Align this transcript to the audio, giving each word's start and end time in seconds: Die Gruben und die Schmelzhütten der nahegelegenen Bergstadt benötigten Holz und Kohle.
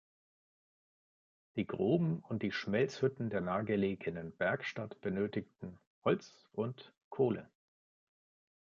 Die 1.55 1.67
Gruben 1.67 2.21
und 2.27 2.41
die 2.41 2.51
Schmelzhütten 2.51 3.29
der 3.29 3.39
nahegelegenen 3.41 4.31
Bergstadt 4.31 4.99
benötigten 5.01 5.77
Holz 6.03 6.47
und 6.53 6.91
Kohle. 7.09 7.47